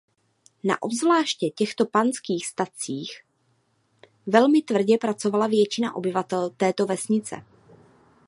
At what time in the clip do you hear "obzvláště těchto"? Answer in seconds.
0.81-1.85